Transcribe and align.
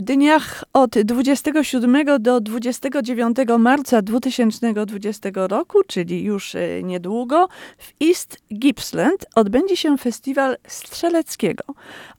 W 0.00 0.02
dniach 0.02 0.64
od 0.72 0.90
27 0.90 2.06
do 2.20 2.40
29 2.40 3.36
marca 3.58 4.02
2020 4.02 5.30
roku, 5.34 5.78
czyli 5.86 6.24
już 6.24 6.54
e, 6.54 6.82
niedługo, 6.82 7.48
w 7.78 8.04
East 8.04 8.36
Gippsland 8.54 9.26
odbędzie 9.34 9.76
się 9.76 9.98
festiwal 9.98 10.56
strzeleckiego. 10.66 11.64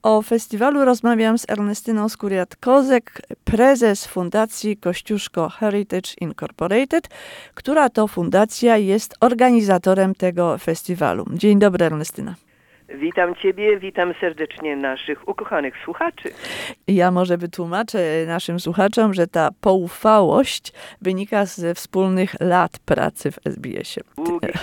O 0.03 0.21
festiwalu 0.21 0.85
rozmawiam 0.85 1.37
z 1.37 1.49
Ernestyną 1.49 2.07
Skuriat-Kozek, 2.07 3.01
prezes 3.43 4.05
Fundacji 4.05 4.77
Kościuszko 4.77 5.49
Heritage 5.49 6.11
Incorporated, 6.21 7.09
która 7.53 7.89
to 7.89 8.07
fundacja 8.07 8.77
jest 8.77 9.15
organizatorem 9.19 10.15
tego 10.15 10.57
festiwalu. 10.57 11.25
Dzień 11.33 11.59
dobry, 11.59 11.85
Ernestyna. 11.85 12.35
Witam 12.95 13.35
Ciebie, 13.35 13.79
witam 13.79 14.13
serdecznie 14.21 14.75
naszych 14.75 15.27
ukochanych 15.27 15.73
słuchaczy. 15.83 16.29
Ja 16.87 17.11
może 17.11 17.37
wytłumaczę 17.37 17.99
naszym 18.27 18.59
słuchaczom, 18.59 19.13
że 19.13 19.27
ta 19.27 19.49
poufałość 19.61 20.73
wynika 21.01 21.45
ze 21.45 21.75
wspólnych 21.75 22.35
lat 22.39 22.79
pracy 22.85 23.31
w 23.31 23.39
SBS-ie. 23.45 24.03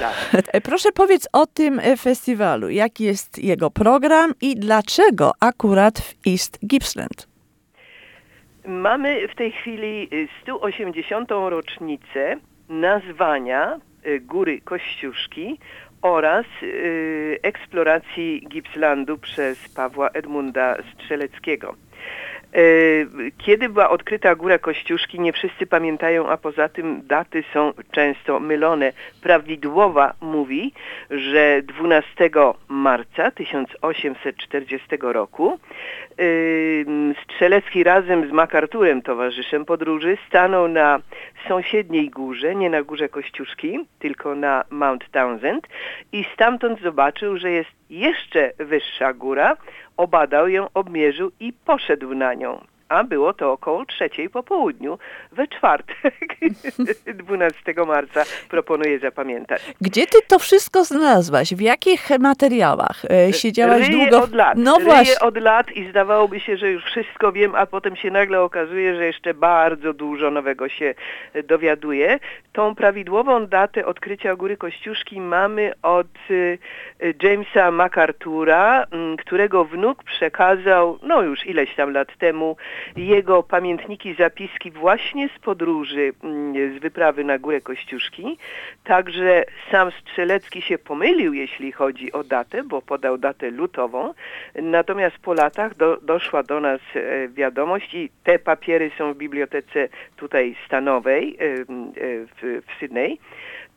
Proszę 0.71 0.93
powiedz 0.93 1.29
o 1.33 1.47
tym 1.47 1.81
festiwalu. 1.99 2.71
Jaki 2.71 3.05
jest 3.05 3.39
jego 3.39 3.71
program 3.71 4.33
i 4.41 4.57
dlaczego 4.57 5.33
akurat 5.41 5.99
w 5.99 6.15
East 6.29 6.67
Gippsland? 6.67 7.29
Mamy 8.67 9.29
w 9.29 9.35
tej 9.35 9.53
chwili 9.53 10.09
180. 10.43 11.31
rocznicę 11.31 12.37
nazwania 12.69 13.81
y, 14.07 14.21
Góry 14.21 14.61
Kościuszki 14.61 15.59
oraz 16.03 16.47
y, 16.63 17.39
eksploracji 17.43 18.47
Gippslandu 18.49 19.19
przez 19.19 19.69
Pawła 19.69 20.09
Edmunda 20.09 20.77
Strzeleckiego. 20.95 21.75
Y, 22.57 23.07
kiedy 23.39 23.69
była 23.69 23.91
odkryta 23.91 24.35
Góra 24.35 24.59
Kościuszki, 24.59 25.21
nie 25.21 25.33
wszyscy 25.33 25.67
pamiętają, 25.67 26.29
a 26.29 26.37
poza 26.37 26.69
tym 26.69 27.07
daty 27.07 27.45
są 27.53 27.73
często 27.91 28.41
mylone. 28.41 28.93
Prawidłowa 29.23 30.15
mówi, 30.21 30.73
że 31.11 31.63
12 31.63 32.31
marca 32.69 33.31
1840 33.31 34.89
roku 35.01 35.59
y, 36.21 36.87
Strzelecki 37.25 37.85
razem 37.85 38.29
z 38.29 38.33
MacArthurem, 38.33 39.03
towarzyszem 39.03 39.65
podróży, 39.65 40.19
stanął 40.29 40.69
na 40.69 41.01
sąsiedniej 41.49 42.11
górze, 42.11 42.55
nie 42.55 42.71
na 42.71 42.83
Górze 42.83 43.09
Kościuszki, 43.09 43.79
tylko 43.99 44.35
na 44.35 44.65
Mount 44.71 45.11
Townsend 45.11 45.67
i 46.13 46.25
stamtąd 46.35 46.81
zobaczył, 46.81 47.39
że 47.39 47.51
jest 47.51 47.78
jeszcze 47.91 48.53
wyższa 48.59 49.13
góra, 49.13 49.57
obadał 49.97 50.49
ją, 50.49 50.67
obmierzył 50.75 51.31
i 51.41 51.53
poszedł 51.53 52.15
na 52.15 52.35
nią. 52.35 52.65
A 52.89 53.05
było 53.05 53.33
to 53.33 53.53
około 53.53 53.85
trzeciej 53.85 54.31
po 54.31 54.43
południu, 54.43 54.99
we 55.33 55.49
czwartek, 55.49 56.15
12 57.15 57.75
marca, 57.87 58.25
proponuję 58.49 58.99
zapamiętać. 58.99 59.63
Gdzie 59.81 60.07
ty 60.07 60.19
to 60.29 60.39
wszystko 60.39 60.85
znalazłaś? 60.85 61.55
W 61.55 61.61
jakich 61.61 62.11
materiałach? 62.19 63.05
E, 63.11 63.33
siedziałaś 63.33 63.89
Ryję 63.89 64.07
długo? 64.11 64.23
od 64.25 64.35
lat. 64.35 64.59
No 64.59 64.77
właśnie. 64.81 65.21
od 65.21 65.37
lat 65.37 65.73
i 65.73 65.91
zdawałoby 65.91 66.41
się, 66.41 66.57
że 66.57 66.71
już 66.71 66.85
wszystko 66.85 67.33
wiem, 67.33 67.55
a 67.55 67.67
potem 67.67 67.97
się 67.97 68.11
nagle 68.11 68.41
okazuje, 68.41 68.97
że 68.97 69.05
jeszcze 69.05 69.35
bardzo 69.35 69.93
dużo 69.93 70.31
nowego 70.31 70.69
się 70.69 70.95
e, 71.33 71.43
dowiaduję. 71.43 72.19
Tą 72.53 72.75
prawidłową 72.75 73.47
datę 73.47 73.87
odkrycia 73.87 74.37
Góry 74.37 74.57
Kościuszki 74.57 75.21
mamy 75.21 75.73
od 75.83 76.07
y, 76.31 76.59
Jamesa 77.23 77.71
MacArthura, 77.71 78.87
którego 79.19 79.65
wnuk 79.65 80.05
przekazał, 80.05 80.99
no 81.03 81.23
już 81.23 81.47
ileś 81.47 81.75
tam 81.75 81.93
lat 81.93 82.09
temu, 82.19 82.57
jego 82.97 83.43
pamiętniki, 83.43 84.15
zapiski 84.15 84.71
właśnie 84.71 85.29
z 85.37 85.39
podróży, 85.39 86.13
mm, 86.23 86.79
z 86.79 86.83
wyprawy 86.83 87.25
na 87.25 87.39
Górę 87.39 87.61
Kościuszki. 87.61 88.39
Także 88.85 89.45
sam 89.71 89.91
Strzelecki 90.01 90.63
się 90.63 90.79
pomylił, 90.79 91.35
jeśli 91.35 91.73
chodzi 91.73 92.13
o 92.13 92.25
datę, 92.25 92.63
bo 92.63 92.83
podał 92.83 93.19
datę 93.19 93.51
lutową. 93.51 94.15
Natomiast 94.55 95.19
po 95.19 95.35
latach 95.35 95.77
do, 95.77 95.97
doszła 96.03 96.43
do 96.43 96.61
nas 96.61 96.81
e, 96.95 97.29
wiadomość 97.29 97.95
i 97.95 98.11
te 98.25 98.39
papiery 98.39 98.91
są 98.99 99.15
w 99.15 99.17
bibliotece 99.17 99.89
tutaj 100.17 100.57
stanowej 100.67 101.37
e, 101.41 101.45
e, 101.45 101.57
w, 102.27 102.63
w 102.67 102.81
Sydney. 102.81 103.19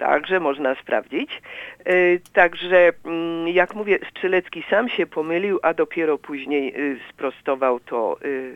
Także 0.01 0.39
można 0.39 0.75
sprawdzić. 0.75 1.41
E, 1.85 1.93
Także, 2.33 2.91
mm, 3.05 3.47
jak 3.47 3.75
mówię, 3.75 3.99
Strzelecki 4.09 4.63
sam 4.69 4.89
się 4.89 5.05
pomylił, 5.05 5.59
a 5.63 5.73
dopiero 5.73 6.17
później 6.17 6.79
y, 6.79 6.99
sprostował 7.09 7.79
to 7.79 8.17
y, 8.25 8.53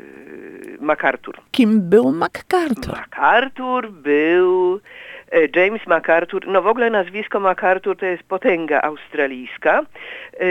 MacArthur. 0.80 1.36
Kim 1.52 1.90
był 1.90 2.12
MacArthur? 2.12 2.98
MacArthur 2.98 3.92
był 3.92 4.80
James 5.56 5.88
MacArthur, 5.88 6.48
no 6.48 6.62
w 6.62 6.68
ogóle 6.68 6.90
nazwisko 6.90 7.40
MacArthur 7.40 7.98
to 7.98 8.06
jest 8.06 8.24
potęga 8.24 8.82
australijska. 8.82 9.80
E, 9.80 10.46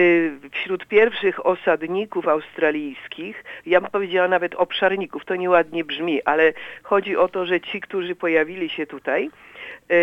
Wśród 0.53 0.87
pierwszych 0.87 1.47
osadników 1.47 2.29
australijskich, 2.29 3.45
ja 3.67 3.81
bym 3.81 3.91
powiedziała 3.91 4.29
nawet 4.29 4.55
obszarników, 4.55 5.25
to 5.25 5.37
nieładnie 5.37 5.85
brzmi, 5.85 6.23
ale 6.23 6.53
chodzi 6.83 7.17
o 7.17 7.29
to, 7.29 7.47
że 7.47 7.61
ci, 7.61 7.81
którzy 7.81 8.15
pojawili 8.15 8.69
się 8.69 8.87
tutaj, 8.87 9.31
e, 9.89 9.95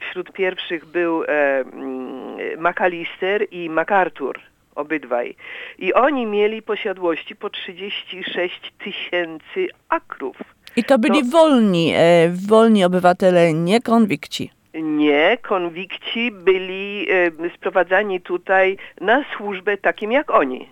wśród 0.00 0.32
pierwszych 0.32 0.84
był 0.84 1.24
e, 1.24 1.28
mm, 1.28 2.70
McAllister 2.70 3.46
i 3.50 3.70
MacArthur 3.70 4.40
obydwaj. 4.74 5.34
I 5.78 5.94
oni 5.94 6.26
mieli 6.26 6.62
posiadłości 6.62 7.36
po 7.36 7.50
36 7.50 8.72
tysięcy 8.78 9.68
akrów. 9.88 10.36
I 10.78 10.84
to 10.84 10.98
byli 10.98 11.20
To- 11.20 11.26
wolni, 11.30 11.92
e, 11.96 12.28
wolni 12.48 12.84
obywatele, 12.84 13.52
nie 13.54 13.80
konwikci. 13.80 14.50
Nie, 14.74 15.38
konwikci 15.42 16.30
byli 16.32 17.06
e, 17.10 17.30
sprowadzani 17.56 18.20
tutaj 18.20 18.76
na 19.00 19.24
służbę 19.36 19.76
takim 19.76 20.12
jak 20.12 20.30
oni. 20.30 20.68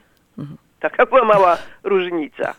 Taka 0.80 1.06
była 1.06 1.24
mała 1.24 1.58
różnica. 1.84 2.54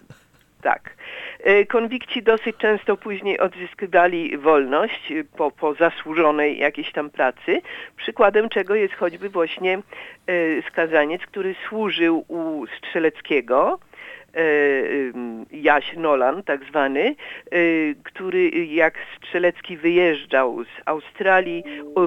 Tak. 0.61 0.97
E, 1.43 1.65
Konwikci 1.65 2.23
dosyć 2.23 2.57
często 2.57 2.97
później 2.97 3.39
odzyskiwali 3.39 4.37
wolność 4.37 5.11
e, 5.11 5.23
po, 5.23 5.51
po 5.51 5.73
zasłużonej 5.73 6.57
jakiejś 6.57 6.91
tam 6.91 7.09
pracy, 7.09 7.61
przykładem 7.97 8.49
czego 8.49 8.75
jest 8.75 8.93
choćby 8.93 9.29
właśnie 9.29 9.73
e, 9.77 9.81
skazaniec, 10.71 11.21
który 11.21 11.55
służył 11.69 12.25
u 12.27 12.65
Strzeleckiego, 12.77 13.79
Jaś 15.51 15.95
Nolan, 15.97 16.43
tak 16.43 16.65
zwany, 16.65 17.15
y, 17.53 17.95
który 18.03 18.49
jak 18.65 18.93
Strzelecki 19.17 19.77
wyjeżdżał 19.77 20.63
z 20.63 20.67
Australii, 20.85 21.63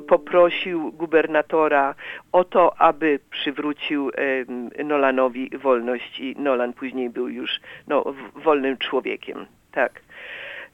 poprosił 0.09 0.93
gubernatora 0.93 1.95
o 2.33 2.45
to, 2.45 2.81
aby 2.81 3.19
przywrócił 3.31 4.11
em, 4.15 4.71
Nolanowi 4.85 5.51
wolność 5.59 6.21
i 6.21 6.37
Nolan 6.39 6.73
później 6.73 7.11
był 7.11 7.29
już 7.29 7.61
no, 7.89 8.05
wolnym 8.35 8.77
człowiekiem. 8.77 9.47
Tak. 9.73 10.01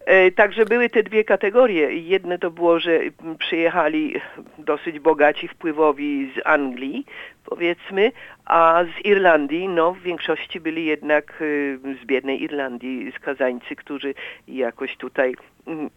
E, 0.06 0.30
Także 0.30 0.64
były 0.64 0.90
te 0.90 1.02
dwie 1.02 1.24
kategorie. 1.24 1.94
Jedne 1.94 2.38
to 2.38 2.50
było, 2.50 2.80
że 2.80 2.92
mm, 2.92 3.38
przyjechali 3.38 4.20
dosyć 4.58 4.98
bogaci, 4.98 5.48
wpływowi 5.48 6.32
z 6.36 6.46
Anglii, 6.46 7.06
powiedzmy, 7.44 8.12
a 8.44 8.84
z 8.84 9.04
Irlandii, 9.04 9.68
no 9.68 9.92
w 9.92 10.00
większości 10.00 10.60
byli 10.60 10.84
jednak 10.84 11.40
y, 11.40 11.78
z 12.02 12.04
biednej 12.04 12.42
Irlandii 12.42 13.12
skazańcy, 13.12 13.76
którzy 13.76 14.14
jakoś 14.48 14.96
tutaj 14.96 15.34
mm, 15.66 15.90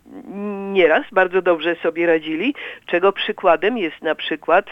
nieraz 0.74 1.06
bardzo 1.12 1.42
dobrze 1.42 1.76
sobie 1.76 2.08
radzili, 2.08 2.56
czego 2.86 3.12
przykładem 3.14 3.78
jest 3.78 4.02
na 4.02 4.16
przykład 4.16 4.66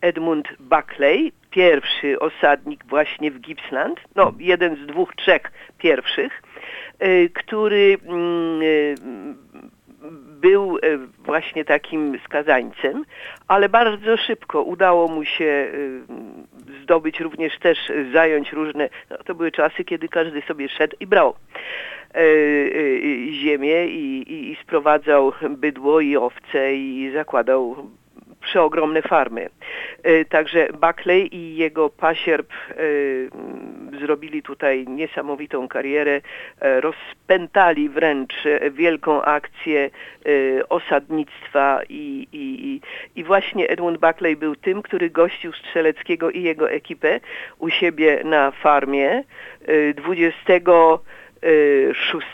Edmund 0.00 0.48
Buckley, 0.60 1.32
pierwszy 1.50 2.18
osadnik 2.18 2.84
właśnie 2.84 3.30
w 3.30 3.40
Gippsland, 3.40 4.00
no 4.16 4.32
jeden 4.38 4.76
z 4.76 4.86
dwóch, 4.86 5.14
trzech 5.14 5.52
pierwszych, 5.78 6.42
który 7.34 7.98
mm, 8.06 8.62
y, 8.62 8.94
był 10.40 10.78
e, 10.78 10.80
właśnie 11.18 11.64
takim 11.64 12.18
skazańcem, 12.24 13.04
ale 13.48 13.68
bardzo 13.68 14.16
szybko 14.16 14.62
udało 14.62 15.08
mu 15.08 15.24
się 15.24 15.44
y, 15.44 16.00
zdobyć 16.82 17.20
również 17.20 17.58
też 17.58 17.90
y, 17.90 18.10
zająć 18.12 18.52
różne, 18.52 18.88
no 19.10 19.16
to 19.18 19.34
były 19.34 19.52
czasy, 19.52 19.84
kiedy 19.84 20.08
każdy 20.08 20.42
sobie 20.42 20.68
szedł 20.68 20.96
i 21.00 21.06
brał 21.06 21.34
ziemię 23.32 23.86
i, 23.86 24.32
i, 24.32 24.52
i 24.52 24.56
sprowadzał 24.62 25.32
bydło 25.50 26.00
i 26.00 26.16
owce 26.16 26.74
i 26.74 27.10
zakładał 27.14 27.76
przeogromne 28.40 29.02
farmy. 29.02 29.48
Także 30.28 30.68
Buckley 30.80 31.36
i 31.36 31.56
jego 31.56 31.90
pasierb 31.90 32.52
zrobili 34.00 34.42
tutaj 34.42 34.84
niesamowitą 34.88 35.68
karierę, 35.68 36.20
e, 36.60 36.80
rozpętali 36.80 37.88
wręcz 37.88 38.46
e, 38.46 38.70
wielką 38.70 39.22
akcję 39.22 39.90
e, 39.90 39.90
osadnictwa 40.68 41.80
i, 41.88 42.28
i, 42.32 42.80
i 43.20 43.24
właśnie 43.24 43.68
Edmund 43.68 43.98
Buckley 43.98 44.36
był 44.36 44.56
tym, 44.56 44.82
który 44.82 45.10
gościł 45.10 45.52
Strzeleckiego 45.52 46.30
i 46.30 46.42
jego 46.42 46.70
ekipę 46.70 47.20
u 47.58 47.70
siebie 47.70 48.20
na 48.24 48.50
farmie 48.50 49.10
e, 49.10 49.24
26 49.94 52.26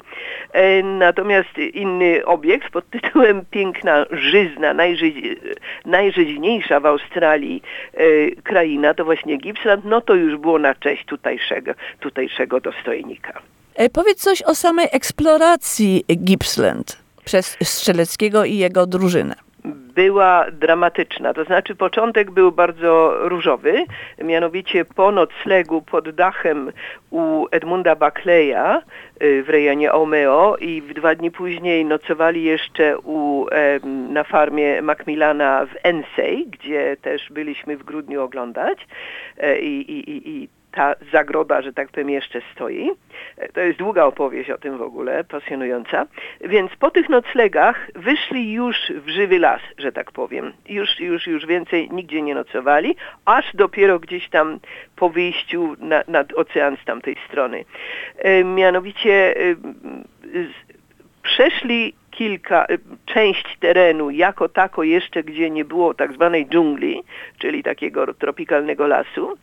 E, 0.53 0.83
Natomiast 0.83 1.59
inny 1.59 2.25
obiekt 2.25 2.71
pod 2.71 2.91
tytułem 2.91 3.45
Piękna 3.51 4.07
Żyzna, 4.11 4.75
najży, 4.75 5.13
najżyźniejsza 5.85 6.81
w 6.81 6.87
Australii 6.87 7.63
e, 7.95 8.03
kraina, 8.43 8.95
to 8.95 9.05
właśnie 9.05 9.37
Gippsland, 9.37 9.85
no 9.85 10.01
to 10.01 10.15
już 10.15 10.37
było 10.37 10.59
na 10.59 10.75
cześć 10.75 11.05
tutejszego, 11.05 11.73
tutejszego 12.01 12.61
dostojnika. 12.61 13.43
E, 13.75 13.91
Powiedz 13.91 14.19
coś 14.23 14.43
o 14.43 14.55
samej 14.55 14.87
eksploracji 14.93 16.05
Gippsland 16.09 16.99
przez 17.25 17.57
Strzeleckiego 17.63 18.45
i 18.45 18.57
jego 18.57 18.87
drużynę. 18.87 19.35
była 19.95 20.47
dramatyczna. 20.53 21.35
To 21.35 21.45
znaczy 21.45 21.75
początek 21.75 22.31
był 22.31 22.53
bardzo 22.53 23.15
różowy, 23.29 23.85
mianowicie 24.25 24.85
po 24.85 25.13
noclegu 25.13 25.83
pod 25.83 26.11
dachem 26.11 26.73
u 27.11 27.47
Edmunda 27.51 27.97
Buckleya 27.97 28.83
y, 29.23 29.43
w 29.43 29.49
rejonie 29.49 29.93
Omeo 29.93 30.57
i 30.57 30.83
w 30.83 30.95
dwa 30.95 31.15
dni 31.15 31.31
później 31.31 31.85
nocowali 31.85 32.43
jeszcze 32.45 32.99
u, 32.99 33.47
na 34.09 34.25
farmie 34.25 34.83
Macmillana 34.83 35.67
w 35.67 35.71
Ensey, 35.83 36.47
gdzie 36.47 36.97
też 37.03 37.29
byliśmy 37.31 37.77
w 37.77 37.83
grudniu 37.85 38.23
oglądać 38.23 38.79
E, 39.39 39.59
i, 39.59 39.93
i, 39.93 40.29
i 40.29 40.49
ta 40.73 40.95
zagroda, 41.13 41.63
że 41.63 41.73
tak 41.73 41.89
powiem, 41.89 42.11
jeszcze 42.11 42.41
stoi. 42.55 42.91
E, 43.39 43.49
To 43.49 43.61
jest 43.61 43.79
długa 43.79 44.05
opowieść 44.05 44.51
o 44.51 44.59
tym 44.59 44.79
w 44.79 44.83
ogóle, 44.83 45.25
pasjonująca. 45.25 46.07
Więc 46.41 46.77
po 46.77 46.91
tych 46.91 47.09
noclegach 47.09 47.91
wyszli 47.95 48.53
już 48.53 48.77
w 48.97 49.09
żywy 49.09 49.39
las, 49.39 49.61
że 49.79 49.93
tak 49.93 50.13
powiem. 50.13 50.53
Już, 50.69 51.01
już, 51.01 51.27
już 51.27 51.47
więcej 51.47 51.91
nigdzie 51.91 52.23
nie 52.23 52.35
nocowali, 52.35 52.97
aż 53.25 53.45
dopiero 53.55 53.99
gdzieś 53.99 54.29
tam 54.29 54.61
po 54.97 55.11
wyjściu 55.11 55.77
na, 55.79 56.03
nad 56.09 56.33
ocean 56.33 56.77
z 56.83 56.85
tamtej 56.85 57.17
strony. 57.29 57.65
E, 58.19 58.45
mianowicie 58.45 59.37
e, 59.37 59.55
z- 60.25 60.73
przeszli 61.23 61.95
kilka, 62.23 62.67
y, 62.71 62.79
część 63.07 63.57
terenu 63.61 64.11
jako 64.11 64.49
tako 64.49 64.83
jeszcze, 64.83 65.23
gdzie 65.23 65.51
nie 65.51 65.65
było 65.65 65.95
tak 65.95 66.13
zwanej 66.13 66.47
dżungli, 66.47 67.03
czyli 67.39 67.63
takiego 67.63 68.15
tropikalnego 68.15 68.87
lasu. 68.87 69.35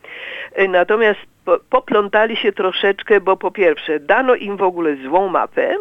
Y, 0.60 0.68
Natomiast 0.68 1.20
po, 1.46 1.60
poplątali 1.70 2.36
się 2.36 2.52
troszeczkę, 2.52 3.22
bo 3.22 3.38
po 3.38 3.52
pierwsze 3.52 4.00
dano 4.00 4.36
im 4.36 4.58
w 4.58 4.62
ogóle 4.62 4.96
złą 4.96 5.30
mapę, 5.30 5.76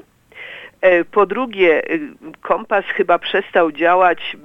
Po 1.10 1.26
drugie, 1.26 1.90
y, 1.90 2.00
kompas 2.40 2.84
chyba 2.84 3.18
przestał 3.18 3.72
działać, 3.72 4.36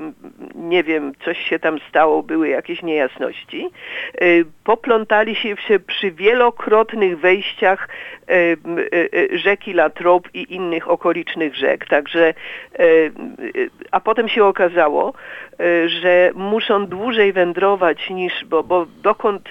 nie 0.55 0.83
wiem, 0.83 1.13
coś 1.25 1.37
się 1.37 1.59
tam 1.59 1.79
stało, 1.89 2.23
były 2.23 2.47
jakieś 2.47 2.83
niejasności. 2.83 3.69
E, 4.13 4.25
Poplątali 4.63 5.35
się 5.35 5.55
przy 5.87 6.11
wielokrotnych 6.11 7.19
wejściach 7.19 7.89
e, 8.27 8.33
e, 8.33 8.55
e, 9.33 9.37
rzeki 9.37 9.73
Latrop 9.73 10.29
i 10.33 10.55
innych 10.55 10.89
okolicznych 10.89 11.55
rzek, 11.55 11.87
także, 11.87 12.27
e, 12.27 12.33
e, 12.79 13.11
a 13.91 13.99
potem 13.99 14.29
się 14.29 14.45
okazało, 14.45 15.13
e, 15.59 15.89
że 15.89 16.31
muszą 16.35 16.87
dłużej 16.87 17.33
wędrować 17.33 18.09
niż, 18.09 18.45
bo, 18.45 18.63
bo 18.63 18.85
dokąd 19.03 19.49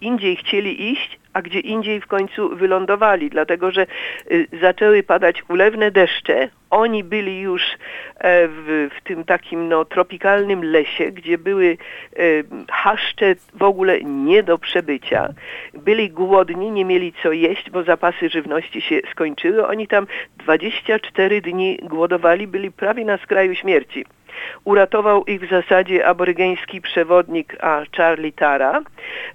indziej 0.00 0.36
chcieli 0.36 0.92
iść, 0.92 1.18
a 1.38 1.42
gdzie 1.42 1.60
indziej 1.60 2.00
w 2.00 2.06
końcu 2.06 2.56
wylądowali, 2.56 3.30
dlatego 3.30 3.70
że 3.70 3.86
y, 4.30 4.46
zaczęły 4.60 5.02
padać 5.02 5.42
ulewne 5.48 5.90
deszcze. 5.90 6.48
Oni 6.70 7.04
byli 7.04 7.40
już 7.40 7.62
e, 7.62 8.48
w, 8.48 8.88
w 8.96 9.04
tym 9.04 9.24
takim 9.24 9.68
no, 9.68 9.84
tropikalnym 9.84 10.64
lesie, 10.64 11.12
gdzie 11.12 11.38
były 11.38 11.76
e, 12.16 12.22
chaszcze 12.70 13.34
w 13.54 13.62
ogóle 13.62 14.00
nie 14.02 14.42
do 14.42 14.58
przebycia. 14.58 15.28
Byli 15.74 16.10
głodni, 16.10 16.70
nie 16.70 16.84
mieli 16.84 17.12
co 17.22 17.32
jeść, 17.32 17.70
bo 17.70 17.82
zapasy 17.82 18.28
żywności 18.28 18.80
się 18.80 19.00
skończyły. 19.10 19.66
Oni 19.66 19.86
tam 19.86 20.06
24 20.36 21.40
dni 21.40 21.78
głodowali, 21.82 22.46
byli 22.46 22.72
prawie 22.72 23.04
na 23.04 23.18
skraju 23.18 23.54
śmierci. 23.54 24.04
Uratował 24.64 25.24
ich 25.24 25.40
w 25.40 25.50
zasadzie 25.50 26.06
aborygeński 26.06 26.80
przewodnik 26.80 27.56
a 27.60 27.82
Charlie 27.96 28.32
Tara, 28.32 28.82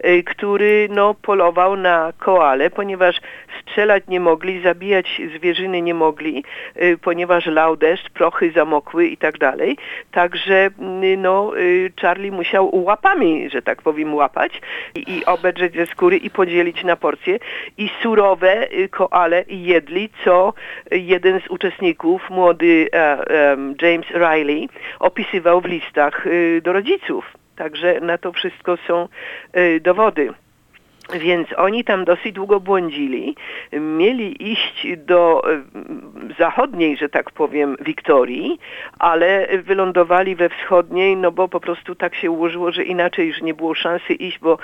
y, 0.06 0.24
który 0.24 0.88
no, 0.92 1.14
polował 1.14 1.76
na 1.78 2.14
koale, 2.18 2.70
ponieważ 2.70 3.16
strzelać 3.62 4.04
nie 4.08 4.20
mogli, 4.20 4.62
zabijać 4.62 5.22
zwierzyny 5.38 5.82
nie 5.82 5.94
mogli, 5.94 6.44
y, 6.82 6.98
ponieważ 6.98 7.46
lał 7.46 7.76
deszcz, 7.78 8.10
prochy 8.10 8.52
zamokły 8.52 9.08
i 9.08 9.18
tak 9.18 9.38
dalej. 9.38 9.78
Także 10.12 10.68
y, 11.04 11.18
no, 11.18 11.52
Charlie 12.02 12.32
musiał 12.32 12.84
łapami, 12.84 13.50
że 13.50 13.62
tak 13.62 13.82
powiem, 13.82 14.14
łapać 14.14 14.62
i, 14.96 15.18
i 15.18 15.26
obedrzeć 15.26 15.76
ze 15.76 15.86
skóry 15.86 16.18
i 16.18 16.30
podzielić 16.30 16.84
na 16.84 16.96
porcje. 16.96 17.40
I 17.78 17.90
surowe 18.02 18.68
koale 18.92 19.44
jedli, 19.48 20.10
co 20.24 20.54
jeden 20.92 21.42
z 21.42 21.48
uczestników, 21.48 22.30
młody 22.30 22.90
e, 22.94 23.18
James 23.82 24.08
Riley, 24.10 24.70
opisywał 25.00 25.62
w 25.62 25.66
listach 25.66 26.28
y, 26.28 26.62
do 26.63 26.74
rodziców. 26.74 27.34
Także 27.56 28.00
na 28.01 28.18
to 28.18 28.31
wszystko 28.31 28.78
są 28.88 29.07
y, 29.57 29.80
dowody. 29.80 30.33
Więc 31.14 31.47
oni 31.57 31.83
tam 31.83 32.06
dosyć 32.06 32.31
długo 32.31 32.59
błądzili. 32.59 33.35
Mieli 33.71 34.52
iść 34.52 34.88
do 34.97 35.44
e, 35.54 35.62
zachodniej, 36.40 36.97
że 36.97 37.09
tak 37.09 37.31
powiem, 37.31 37.78
Wiktorii, 37.81 38.59
ale 39.00 39.47
wylądowali 39.57 40.35
we 40.35 40.50
wschodniej, 40.50 41.18
no 41.18 41.31
bo 41.31 41.47
po 41.47 41.59
prostu 41.59 41.95
tak 41.95 42.16
się 42.16 42.31
ułożyło, 42.31 42.71
że 42.71 42.83
inaczej 42.83 43.28
już 43.28 43.42
nie 43.42 43.54
było 43.54 43.76
szansy 43.76 44.14
iść, 44.14 44.40
bo 44.40 44.57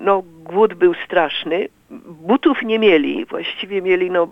no, 0.00 0.22
głód 0.44 0.74
był 0.74 0.94
straszny. 0.94 1.68
Butów 2.06 2.62
nie 2.62 2.78
mieli, 2.78 3.24
właściwie 3.24 3.82
mieli 3.82 4.10
no, 4.10 4.28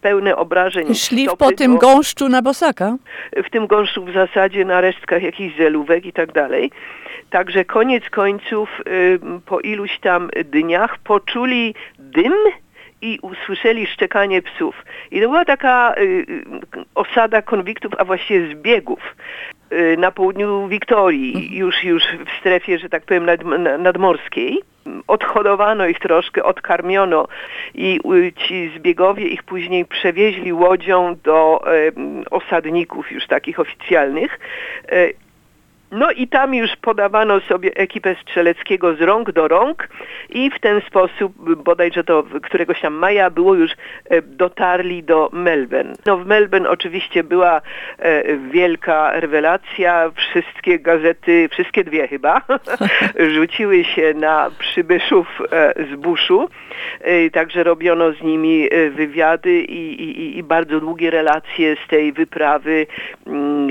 pełne 0.00 0.36
obrażeń. 0.36 0.94
Szli 0.94 1.24
stopy, 1.24 1.44
po 1.44 1.52
tym 1.52 1.78
gąszczu 1.78 2.28
na 2.28 2.42
bosaka. 2.42 2.96
w 3.44 3.50
tym 3.50 3.66
gąszczu 3.66 4.04
w 4.04 4.12
zasadzie 4.12 4.64
na 4.64 4.80
resztkach 4.80 5.22
jakichś 5.22 5.56
zelówek 5.56 6.06
i 6.06 6.12
tak 6.12 6.32
dalej. 6.32 6.70
Także 7.30 7.64
koniec 7.64 8.10
końców 8.10 8.82
po 9.46 9.60
iluś 9.60 9.98
tam 9.98 10.30
dniach 10.44 10.98
poczuli 10.98 11.74
dym 11.98 12.32
i 13.02 13.18
usłyszeli 13.22 13.86
szczekanie 13.86 14.42
psów. 14.42 14.84
I 15.10 15.20
to 15.20 15.28
była 15.28 15.44
taka 15.44 15.94
y, 15.98 16.02
y, 16.02 16.24
osada 16.94 17.42
konwiktów, 17.42 17.92
a 17.98 18.04
właściwie 18.04 18.54
zbiegów 18.54 19.16
y, 19.72 19.96
na 19.98 20.10
południu 20.10 20.68
Wiktorii, 20.68 21.56
już, 21.56 21.84
już 21.84 22.02
w 22.04 22.40
strefie, 22.40 22.78
że 22.78 22.88
tak 22.88 23.04
powiem, 23.04 23.24
nad, 23.26 23.44
na- 23.44 23.78
nadmorskiej. 23.78 24.62
Odhodowano 25.06 25.86
ich 25.86 25.98
troszkę, 25.98 26.44
odkarmiono 26.44 27.28
i 27.74 28.00
ci 28.36 28.72
zbiegowie 28.76 29.26
ich 29.28 29.42
później 29.42 29.84
przewieźli 29.84 30.52
łodzią 30.52 31.16
do 31.24 31.64
osadników 32.30 33.12
już 33.12 33.26
takich 33.26 33.60
oficjalnych. 33.60 34.38
No 35.96 36.10
i 36.10 36.28
tam 36.28 36.54
już 36.54 36.76
podawano 36.76 37.40
sobie 37.40 37.70
ekipę 37.74 38.16
strzeleckiego 38.22 38.94
z 38.94 39.00
rąk 39.00 39.32
do 39.32 39.48
rąk 39.48 39.88
i 40.28 40.50
w 40.50 40.60
ten 40.60 40.80
sposób, 40.80 41.32
bodajże 41.64 42.04
to 42.04 42.24
któregoś 42.42 42.80
tam 42.80 42.94
maja, 42.94 43.30
było 43.30 43.54
już 43.54 43.70
e, 44.10 44.22
dotarli 44.22 45.02
do 45.02 45.30
Melbourne. 45.32 45.94
No 46.06 46.16
w 46.16 46.26
Melbourne 46.26 46.68
oczywiście 46.68 47.24
była 47.24 47.60
e, 47.98 48.36
wielka 48.36 49.20
rewelacja, 49.20 50.10
wszystkie 50.14 50.78
gazety, 50.78 51.48
wszystkie 51.52 51.84
dwie 51.84 52.08
chyba, 52.08 52.40
rzuciły 53.34 53.84
się 53.84 54.14
na 54.14 54.50
przybyszów 54.58 55.42
e, 55.52 55.74
z 55.92 55.96
Bushu, 55.96 56.48
e, 57.00 57.30
także 57.30 57.64
robiono 57.64 58.12
z 58.12 58.22
nimi 58.22 58.68
wywiady 58.90 59.60
i, 59.60 60.02
i, 60.02 60.38
i 60.38 60.42
bardzo 60.42 60.80
długie 60.80 61.10
relacje 61.10 61.76
z 61.84 61.88
tej 61.88 62.12
wyprawy 62.12 62.86
mm, 63.26 63.65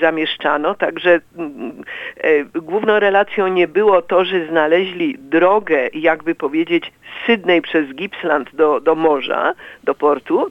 zamieszczano, 0.00 0.74
także 0.74 1.20
mm, 1.38 1.82
e, 2.16 2.44
główną 2.44 2.98
relacją 2.98 3.48
nie 3.48 3.68
było 3.68 4.02
to, 4.02 4.24
że 4.24 4.46
znaleźli 4.46 5.16
drogę, 5.18 5.88
jakby 5.92 6.34
powiedzieć, 6.34 6.92
Sydney 7.26 7.62
przez 7.62 7.94
Gippsland 7.94 8.56
do, 8.56 8.80
do 8.80 8.94
morza, 8.94 9.54
do 9.84 9.94
portu, 9.94 10.50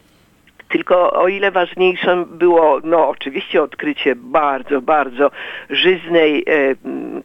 tylko 0.70 1.12
o 1.12 1.28
ile 1.28 1.52
ważniejszym 1.52 2.26
było, 2.26 2.80
no 2.84 3.08
oczywiście 3.08 3.64
odkrycie 3.64 4.16
bardzo, 4.16 4.82
bardzo 4.82 5.32
żyznej 5.70 6.44
e, 6.48 6.76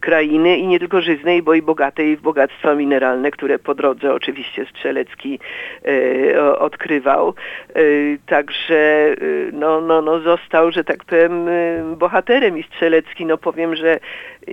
krainy 0.00 0.56
i 0.56 0.66
nie 0.66 0.78
tylko 0.78 1.00
żyznej, 1.00 1.42
bo 1.42 1.54
i 1.54 1.62
bogatej 1.62 2.16
w 2.16 2.20
bogactwa 2.20 2.74
mineralne, 2.74 3.30
które 3.30 3.58
po 3.58 3.74
drodze 3.74 4.14
oczywiście 4.14 4.66
Strzelecki 4.66 5.38
e, 5.84 6.58
odkrywał. 6.58 7.34
E, 7.74 7.82
także 8.26 8.74
e, 8.74 9.16
no, 9.52 9.80
no, 9.80 10.02
no 10.02 10.20
został, 10.20 10.72
że 10.72 10.84
tak 10.84 11.04
powiem, 11.04 11.48
e, 11.48 11.96
bohaterem 11.96 12.58
i 12.58 12.62
Strzelecki, 12.62 13.26
no 13.26 13.38
powiem, 13.38 13.76
że 13.76 14.00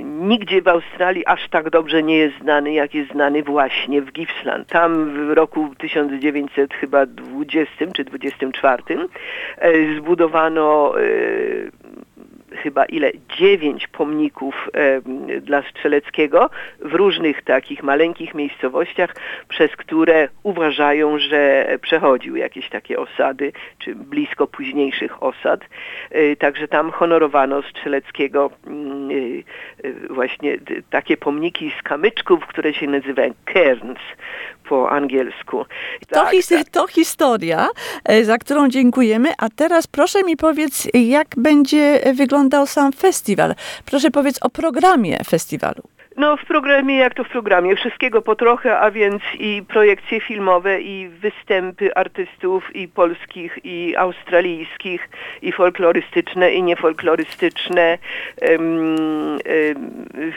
nigdzie 0.04 0.62
w 0.62 0.68
Australii 0.68 1.26
aż 1.26 1.50
tak 1.50 1.70
dobrze 1.70 2.04
nie 2.04 2.18
jest 2.18 2.38
znany, 2.42 2.74
jak 2.74 2.94
jest 2.94 3.12
znany 3.12 3.44
właśnie 3.44 4.02
w 4.02 4.12
Gippsland. 4.12 4.68
Tam 4.68 5.12
w 5.28 5.32
roku 5.32 5.70
1900 5.78 6.74
chyba 6.74 7.06
20 7.06 7.86
czy 7.96 8.04
24 8.04 8.74
e, 8.74 8.79
zbudowano 9.98 10.94
e, 11.00 11.04
chyba 12.56 12.86
ile? 12.86 13.12
Dziewięć 13.38 13.88
pomników 13.88 14.70
e, 14.74 15.02
dla 15.42 15.64
Strzeleckiego 15.64 16.50
w 16.80 16.94
różnych 16.94 17.42
takich 17.42 17.84
maleńkich 17.84 18.34
miejscowościach, 18.34 19.16
przez 19.48 19.76
które 19.76 20.30
uważają, 20.44 21.20
że 21.20 21.68
przechodził 21.82 22.36
jakieś 22.36 22.70
takie 22.70 23.00
osady, 23.00 23.52
czy 23.80 23.96
blisko 23.96 24.48
późniejszych 24.48 25.24
osad. 25.24 25.62
E, 26.12 26.36
także 26.36 26.68
tam 26.68 26.92
honorowano 26.92 27.62
Strzeleckiego 27.62 28.52
mm, 28.68 29.10
e, 29.12 29.14
e, 29.88 29.94
właśnie 30.10 30.58
takie 30.90 31.18
pomniki 31.18 31.72
z 31.80 31.84
kamyczków, 31.84 32.48
które 32.48 32.74
się 32.74 32.88
nazywają 32.88 33.34
cairns 33.54 34.00
po 34.70 34.90
angielsku. 34.90 35.66
To, 36.10 36.16
Tak, 36.16 36.32
his 36.32 36.48
tak. 36.48 36.70
to 36.70 36.88
historia, 36.88 37.68
e, 38.06 38.26
za 38.26 38.38
którą 38.38 38.68
dziękujemy. 38.70 39.30
A 39.38 39.50
teraz 39.50 39.88
proszę 39.88 40.24
mi 40.24 40.38
powiedz, 40.38 40.88
jak 40.94 41.28
będzie 41.38 42.00
wyglądał 42.16 42.68
sam 42.68 42.92
festiwal. 42.92 43.56
Proszę 43.86 44.12
powiedz 44.12 44.40
o 44.42 44.50
programie 44.50 45.18
festiwalu. 45.30 45.99
No 46.20 46.38
w 46.38 46.46
programie, 46.46 46.98
jak 46.98 47.14
to 47.14 47.24
w 47.24 47.30
programie, 47.30 47.76
wszystkiego 47.76 48.22
po 48.22 48.36
trochę, 48.36 48.80
a 48.80 48.92
więc 48.92 49.22
i 49.40 49.64
projekcje 49.68 50.20
filmowe, 50.20 50.82
i 50.82 51.08
występy 51.08 51.96
artystów, 51.96 52.76
i 52.76 52.88
polskich, 52.88 53.60
i 53.64 53.96
australijskich, 53.98 55.10
i 55.42 55.52
folklorystyczne, 55.52 56.52
i 56.52 56.64
niefolklorystyczne, 56.64 57.98
em, 58.42 58.98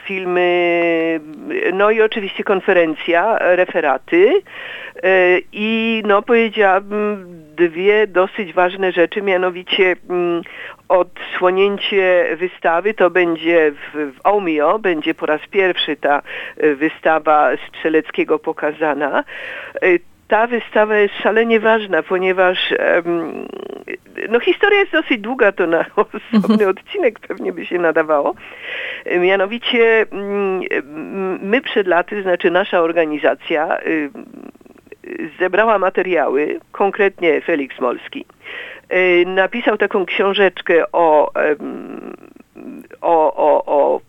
filmy, 0.04 1.20
no 1.72 1.90
i 1.90 2.02
oczywiście 2.02 2.44
konferencja, 2.44 3.38
referaty. 3.38 4.42
E, 5.02 5.38
i 5.52 6.02
no 6.06 6.22
powiedziałabym 6.22 7.26
dwie 7.56 8.06
dosyć 8.06 8.52
ważne 8.52 8.92
rzeczy, 8.92 9.22
mianowicie 9.22 9.96
mm, 10.10 10.42
odsłonięcie 10.88 12.36
wystawy 12.36 12.94
to 12.94 13.10
będzie 13.10 13.72
w, 13.72 14.12
w 14.16 14.20
Omeo, 14.24 14.78
będzie 14.78 15.14
po 15.14 15.26
raz 15.26 15.40
pierwszy 15.50 15.96
ta 15.96 16.22
e, 16.56 16.74
wystawa 16.74 17.48
Strzeleckiego 17.68 18.38
pokazana. 18.38 19.24
E, 19.82 19.98
Ta 20.28 20.46
wystawa 20.46 20.96
jest 20.96 21.14
szalenie 21.22 21.60
ważna, 21.60 22.02
ponieważ 22.02 22.58
em, 22.78 23.46
no 24.28 24.40
historia 24.40 24.78
jest 24.78 24.92
dosyć 24.92 25.20
długa, 25.20 25.52
to 25.52 25.66
na 25.66 25.84
osobny 26.32 26.68
odcinek 26.68 27.20
pewnie 27.20 27.52
by 27.52 27.66
się 27.66 27.78
nadawało. 27.78 28.34
E, 29.04 29.18
Mianowicie 29.18 30.06
mm, 30.12 30.62
my 31.42 31.60
przed 31.60 31.86
laty, 31.86 32.22
znaczy 32.22 32.50
nasza 32.50 32.80
organizacja 32.80 33.80
y, 33.80 34.10
zebrała 35.38 35.78
materiały, 35.78 36.60
konkretnie 36.72 37.40
Felix 37.40 37.80
Molski. 37.80 38.24
Y, 38.92 39.24
Napisał 39.26 39.78
taką 39.78 40.06
książeczkę 40.06 40.92
o, 40.92 41.32
o, 43.00 43.34
o, 43.36 43.64
o 43.66 44.00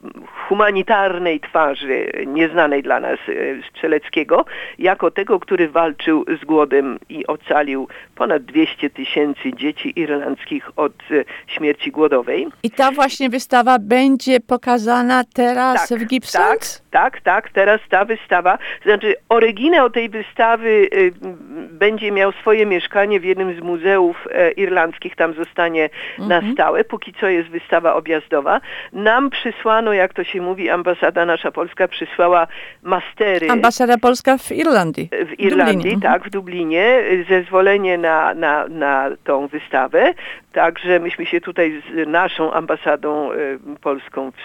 humanitarnej 0.49 1.39
twarzy 1.39 2.11
nieznanej 2.27 2.83
dla 2.83 2.99
nas 2.99 3.19
e, 3.29 3.33
Strzeleckiego, 3.69 4.45
jako 4.79 5.11
tego, 5.11 5.39
który 5.39 5.69
walczył 5.69 6.25
z 6.41 6.45
głodem 6.45 6.99
i 7.09 7.27
ocalił 7.27 7.87
ponad 8.15 8.43
200 8.43 8.89
tysięcy 8.89 9.53
dzieci 9.53 9.99
irlandzkich 9.99 10.69
od 10.75 10.93
e, 11.11 11.23
śmierci 11.47 11.91
głodowej. 11.91 12.47
I 12.63 12.71
ta 12.71 12.91
właśnie 12.91 13.29
wystawa 13.29 13.79
będzie 13.79 14.39
pokazana 14.39 15.23
teraz 15.33 15.93
w 15.93 16.05
Gippsland? 16.05 16.83
Tak, 16.91 17.21
tak, 17.21 17.49
teraz 17.49 17.81
ta 17.89 18.05
wystawa, 18.05 18.57
znaczy 18.83 19.15
oryginał 19.29 19.89
tej 19.89 20.09
wystawy 20.09 20.87
m, 20.91 21.37
będzie 21.71 22.11
miał 22.11 22.31
swoje 22.31 22.65
mieszkanie 22.65 23.19
w 23.19 23.23
jednym 23.23 23.59
z 23.59 23.61
muzeów 23.61 24.27
e, 24.31 24.51
irlandzkich, 24.51 25.15
tam 25.15 25.33
zostanie 25.33 25.89
na 26.19 26.41
stałe, 26.53 26.83
póki 26.83 27.13
co 27.13 27.27
jest 27.27 27.49
wystawa 27.49 27.95
objazdowa. 27.95 28.61
Nam 28.93 29.29
przysłano, 29.29 29.93
jak 29.93 30.13
to 30.13 30.23
się 30.23 30.32
mówi, 30.41 30.69
ambasada 30.69 31.25
nasza 31.25 31.51
polska 31.51 31.87
przysłała 31.87 32.47
mastery 32.83 33.49
Ambasada 33.49 33.97
Polska 33.97 34.37
w 34.37 34.51
Irlandii. 34.51 35.09
w 35.25 35.39
Irlandii, 35.39 35.75
Dublinie. 35.77 36.01
tak, 36.01 36.23
w 36.23 36.29
Dublinie, 36.29 36.99
y, 37.11 37.25
zezwolenie 37.29 37.97
na, 37.97 38.33
na, 38.33 38.67
na 38.67 39.09
tą 39.23 39.47
wystawę. 39.47 40.13
Także 40.53 40.99
myśmy 40.99 41.25
się 41.25 41.41
tutaj 41.41 41.81
z 41.95 42.07
naszą 42.07 42.53
ambasadą 42.53 43.31
y, 43.31 43.59
polską 43.81 44.31
w, 44.31 44.35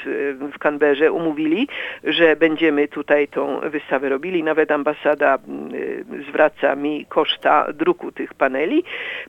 w 0.54 0.59
Canberrze 0.59 1.12
umówili, 1.12 1.68
że 2.04 2.37
będziemy 2.37 2.88
tutaj 2.88 3.28
tą 3.28 3.61
wystawę 3.61 4.09
robili. 4.09 4.42
Nawet 4.42 4.71
ambasada 4.71 5.38
y, 5.75 5.88
zwraca 6.29 6.75
mi 6.75 7.07
koszta 7.09 7.73
druku 7.73 8.12
tych 8.12 8.35
paneli. 8.35 8.85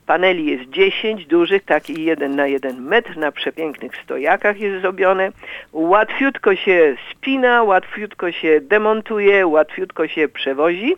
Paneli 0.06 0.46
jest 0.46 0.70
10 0.70 1.26
dużych, 1.26 1.64
taki 1.64 2.04
jeden 2.04 2.36
na 2.36 2.48
jeden 2.48 2.82
metr 2.82 3.18
na 3.18 3.32
przepięknych 3.32 3.98
stojakach 3.98 4.60
jest 4.60 4.82
zrobione. 4.82 5.32
Łatwiutko 5.74 6.56
się 6.56 6.96
spina, 7.12 7.64
łatwiutko 7.64 8.32
się 8.32 8.62
demontuje, 8.62 9.48
łatwiutko 9.48 10.08
się 10.08 10.28
przewozi. 10.28 10.96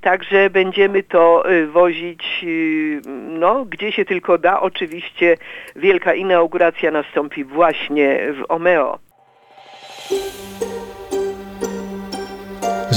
Także 0.00 0.50
będziemy 0.50 1.02
to 1.02 1.50
e, 1.50 1.66
wozić, 1.66 2.44
e, 2.44 3.08
no, 3.38 3.64
gdzie 3.64 3.92
się 3.92 4.04
tylko 4.04 4.38
da. 4.38 4.60
Oczywiście 4.60 5.36
wielka 5.76 6.14
inauguracja 6.14 6.90
nastąpi 6.90 7.44
właśnie 7.44 8.20
w 8.32 8.44
Omeo. 8.48 8.98